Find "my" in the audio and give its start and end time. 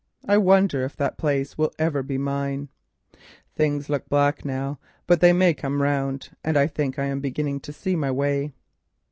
7.95-8.09